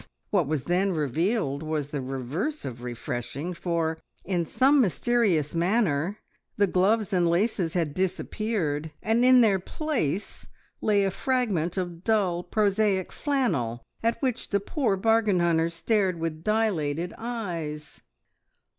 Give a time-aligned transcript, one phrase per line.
[0.31, 6.17] what was then revealed was the reverse of refreshing, for, in some mysterious manner,
[6.57, 10.47] the gloves and laces had disappeared, and in their place
[10.81, 16.43] lay a fragment of dull, prosaic flannel, at which the poor bargain hunter stared with
[16.43, 18.01] dilated eyes.